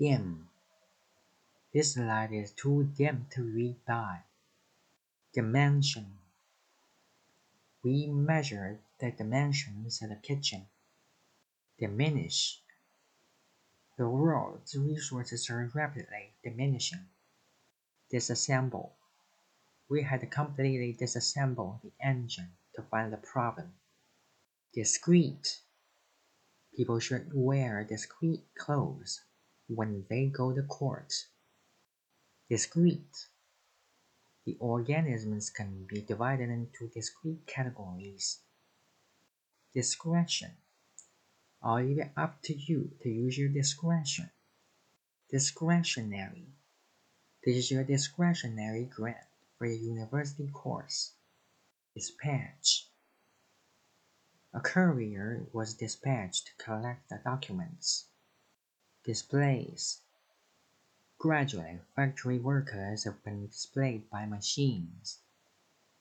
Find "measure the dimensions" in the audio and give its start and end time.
8.06-10.00